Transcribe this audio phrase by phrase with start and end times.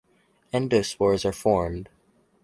[0.51, 1.87] Endospores are formed.